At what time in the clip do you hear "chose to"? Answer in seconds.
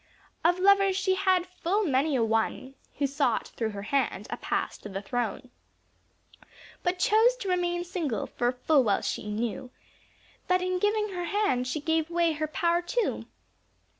6.97-7.49